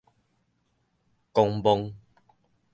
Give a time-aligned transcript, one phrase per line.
[1.31, 1.93] 狂妄